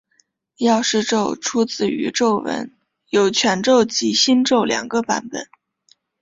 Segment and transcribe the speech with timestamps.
[0.57, 2.75] 药师咒出自于咒文
[3.09, 5.47] 有全咒及心咒两个版本。